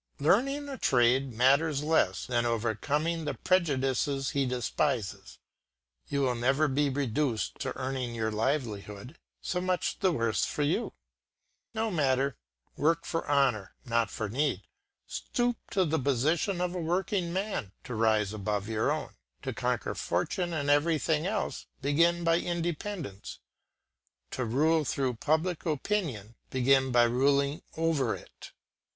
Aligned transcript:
Learning 0.19 0.67
a 0.67 0.79
trade 0.79 1.31
matters 1.31 1.83
less 1.83 2.25
than 2.25 2.43
overcoming 2.43 3.23
the 3.23 3.35
prejudices 3.35 4.31
he 4.31 4.47
despises. 4.47 5.37
You 6.07 6.21
will 6.21 6.33
never 6.33 6.67
be 6.67 6.89
reduced 6.89 7.59
to 7.59 7.77
earning 7.77 8.15
your 8.15 8.31
livelihood; 8.31 9.19
so 9.41 9.61
much 9.61 9.99
the 9.99 10.11
worse 10.11 10.43
for 10.43 10.63
you. 10.63 10.93
No 11.75 11.91
matter; 11.91 12.35
work 12.75 13.05
for 13.05 13.29
honour, 13.29 13.75
not 13.85 14.09
for 14.09 14.27
need: 14.27 14.63
stoop 15.05 15.57
to 15.69 15.85
the 15.85 15.99
position 15.99 16.61
of 16.61 16.73
a 16.73 16.81
working 16.81 17.31
man, 17.31 17.71
to 17.83 17.93
rise 17.93 18.33
above 18.33 18.67
your 18.67 18.91
own. 18.91 19.13
To 19.43 19.53
conquer 19.53 19.93
Fortune 19.93 20.51
and 20.51 20.71
everything 20.71 21.27
else, 21.27 21.67
begin 21.83 22.23
by 22.23 22.39
independence. 22.39 23.37
To 24.31 24.45
rule 24.45 24.83
through 24.83 25.17
public 25.17 25.63
opinion, 25.67 26.33
begin 26.49 26.91
by 26.91 27.03
ruling 27.03 27.61
over 27.77 28.15
it. 28.15 28.51